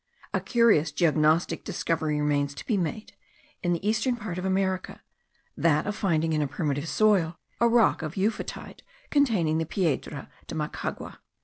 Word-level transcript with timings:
A 0.33 0.41
curious 0.41 0.91
geognostic 0.91 1.63
discovery 1.63 2.19
remains 2.19 2.55
to 2.55 2.65
be 2.65 2.75
made 2.75 3.13
in 3.61 3.71
the 3.71 3.87
eastern 3.87 4.15
part 4.15 4.39
of 4.39 4.45
America, 4.45 5.03
that 5.55 5.85
of 5.85 5.95
finding 5.95 6.33
in 6.33 6.41
a 6.41 6.47
primitive 6.47 6.87
soil 6.87 7.37
a 7.59 7.67
rock 7.67 8.01
of 8.01 8.15
euphotide 8.17 8.81
containing 9.11 9.59
the 9.59 9.65
piedra 9.67 10.31
de 10.47 10.55
Macagua. 10.55 11.19